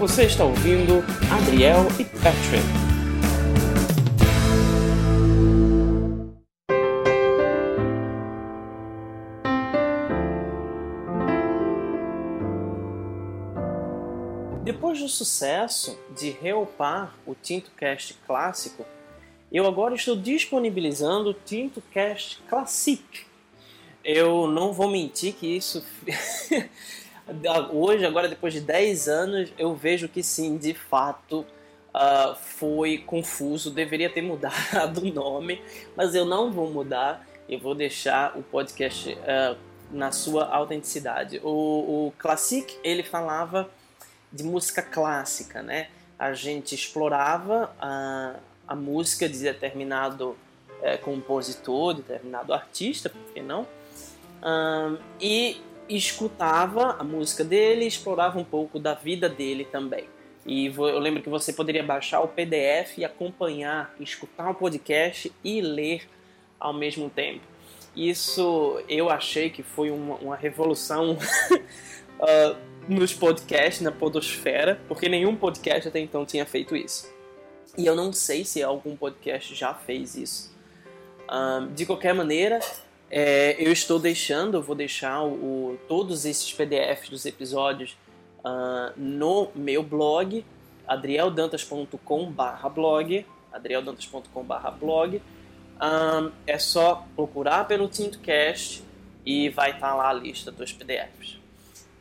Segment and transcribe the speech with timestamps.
[0.00, 2.64] Você está ouvindo Adriel e Patrick.
[14.64, 18.86] Depois do sucesso de reupar o Tinto Cast clássico,
[19.52, 23.04] eu agora estou disponibilizando o Tinto Cast Classic.
[24.02, 25.84] Eu não vou mentir que isso
[27.72, 31.46] hoje, agora depois de 10 anos, eu vejo que sim, de fato,
[31.94, 33.70] uh, foi confuso.
[33.70, 35.62] Deveria ter mudado o nome,
[35.96, 37.26] mas eu não vou mudar.
[37.48, 39.56] Eu vou deixar o podcast uh,
[39.90, 41.40] na sua autenticidade.
[41.42, 43.68] O, o Classic, ele falava
[44.32, 45.88] de música clássica, né?
[46.18, 48.36] A gente explorava a,
[48.68, 50.36] a música de determinado
[50.82, 53.66] é, compositor, determinado artista, por que não?
[54.42, 55.60] Um, e
[55.96, 60.04] escutava a música dele, explorava um pouco da vida dele também.
[60.46, 65.60] E eu lembro que você poderia baixar o PDF e acompanhar, escutar o podcast e
[65.60, 66.08] ler
[66.58, 67.44] ao mesmo tempo.
[67.94, 72.56] Isso eu achei que foi uma, uma revolução uh,
[72.88, 77.12] nos podcasts, na podosfera, porque nenhum podcast até então tinha feito isso.
[77.76, 80.54] E eu não sei se algum podcast já fez isso.
[81.28, 82.60] Uh, de qualquer maneira,
[83.10, 87.98] é, eu estou deixando, eu vou deixar o, todos esses PDFs dos episódios
[88.38, 90.46] uh, no meu blog,
[90.86, 95.16] adrieldantas.com/blog, adrieldantas.com/blog.
[95.16, 95.20] Um,
[95.80, 98.84] ah, é só procurar pelo TintoCast
[99.24, 101.38] e vai estar tá lá a lista dos PDFs.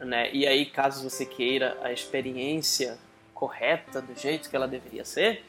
[0.00, 0.30] Né?
[0.32, 2.98] E aí, caso você queira a experiência
[3.32, 5.44] correta, do jeito que ela deveria ser,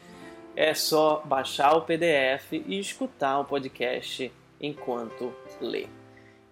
[0.55, 5.87] é só baixar o PDF e escutar o podcast enquanto lê.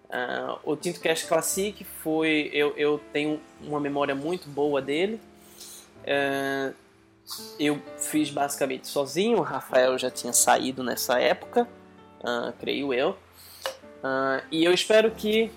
[0.08, 2.50] Uh, o Tinto Cast Classic foi.
[2.52, 5.20] Eu, eu tenho uma memória muito boa dele.
[6.02, 6.74] Uh,
[7.60, 11.68] eu fiz basicamente sozinho, o Rafael já tinha saído nessa época,
[12.20, 13.18] uh, creio eu.
[14.50, 15.50] e eu espero que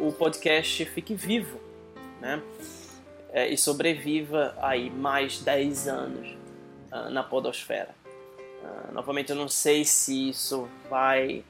[0.00, 1.60] o podcast fique vivo
[2.18, 2.40] né?
[3.50, 6.34] e sobreviva aí mais 10 anos
[7.10, 7.94] na Podosfera.
[8.64, 11.44] Ah, novamente, eu não sei se isso vai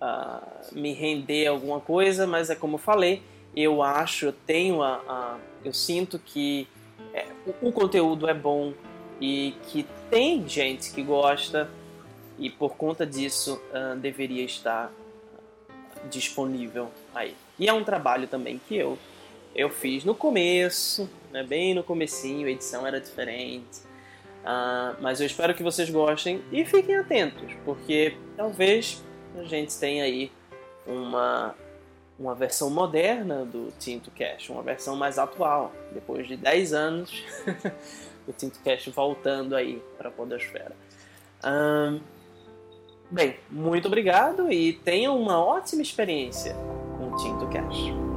[0.00, 3.22] uh, me render alguma coisa, mas é como eu falei,
[3.56, 6.68] eu acho, eu tenho a, a eu sinto que
[7.12, 8.72] é, o, o, conteúdo é bom
[9.20, 11.68] e que tem gente que gosta
[12.38, 14.92] e por conta disso uh, deveria estar
[16.08, 17.34] disponível aí.
[17.58, 18.96] E é um trabalho também que eu
[19.52, 23.89] eu fiz no começo, né, bem no comecinho, a edição era diferente
[24.40, 29.02] Uh, mas eu espero que vocês gostem e fiquem atentos, porque talvez
[29.36, 30.32] a gente tenha aí
[30.86, 31.54] uma,
[32.18, 37.22] uma versão moderna do Tinto Cash, uma versão mais atual, depois de 10 anos,
[38.26, 40.74] o Tinto Cash voltando aí para a Podosfera.
[41.44, 42.00] Uh,
[43.10, 46.54] bem, muito obrigado e tenham uma ótima experiência
[46.96, 48.09] com o Tinto Cash.